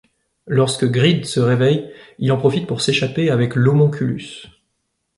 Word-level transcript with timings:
Lorsque 0.47 0.89
Greed 0.89 1.25
se 1.27 1.39
réveille, 1.39 1.93
il 2.17 2.31
en 2.31 2.37
profite 2.37 2.65
pour 2.65 2.81
s'échapper 2.81 3.29
avec 3.29 3.53
l'homonculus. 3.53 4.47